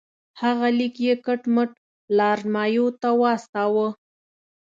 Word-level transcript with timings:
هغه 0.41 0.67
لیک 0.77 0.95
یې 1.05 1.13
کټ 1.25 1.41
مټ 1.55 1.69
لارډ 2.17 2.43
مایو 2.53 2.85
ته 3.01 3.09
واستاوه. 3.21 3.87